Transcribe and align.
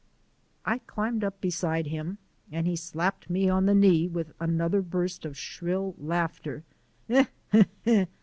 I 0.65 0.79
climbed 0.79 1.23
up 1.23 1.39
beside 1.41 1.85
him, 1.85 2.17
and 2.51 2.65
he 2.65 2.75
slapped 2.75 3.29
me 3.29 3.49
on 3.49 3.67
the 3.67 3.75
knee 3.75 4.07
with 4.07 4.33
another 4.39 4.81
burst 4.81 5.25
of 5.25 5.37
shrill 5.37 5.93
laughter. 5.99 6.63